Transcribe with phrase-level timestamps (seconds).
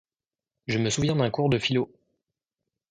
[0.65, 1.91] Je me souviens d’un cours de philo.